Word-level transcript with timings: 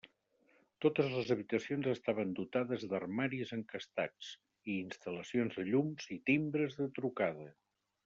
Totes 0.85 1.11
les 1.15 1.33
habitacions 1.35 1.89
estaven 1.91 2.31
dotades 2.39 2.87
d'armaris 2.95 3.53
encastats 3.59 4.33
i 4.75 4.81
instal·lacions 4.87 5.63
de 5.63 5.69
llums 5.71 6.13
i 6.21 6.23
timbres 6.33 6.79
de 6.83 6.93
trucada. 7.01 7.51